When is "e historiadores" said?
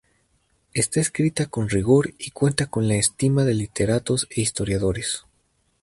4.31-5.25